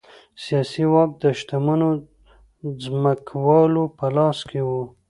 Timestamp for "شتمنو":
1.39-1.89